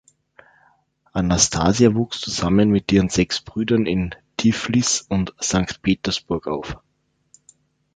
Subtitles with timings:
[1.13, 6.79] Anastasia wuchs zusammen mit ihren sechs Brüdern in Tiflis und Sankt Petersburg auf.